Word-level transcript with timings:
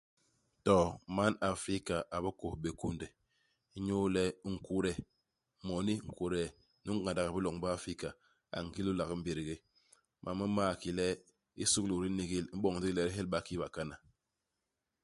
To, 0.65 0.75
man 1.15 1.33
Afrika 1.51 1.95
a 2.15 2.17
bikôs 2.23 2.55
bé 2.61 2.69
kunde. 2.81 3.07
Inyu 3.77 3.95
le 4.15 4.23
nkude, 4.53 4.91
moni, 5.67 5.93
nkude 6.09 6.41
nu 6.83 6.91
ngandak 6.99 7.27
i 7.29 7.33
biloñ 7.35 7.55
bi 7.61 7.67
Afrika, 7.77 8.09
a 8.55 8.57
ngi 8.65 8.81
lôlak 8.85 9.09
i 9.13 9.15
mbégdé. 9.19 9.55
Mam 10.23 10.39
m'ma 10.47 10.65
ki 10.81 10.89
le, 10.97 11.07
isukulu 11.63 11.95
di 12.03 12.07
n'nigil, 12.11 12.45
i 12.49 12.55
m'boñ 12.57 12.73
ndigi 12.77 12.95
le 12.97 13.01
di 13.07 13.15
helba 13.17 13.37
kikii 13.43 13.61
bakana. 13.61 13.95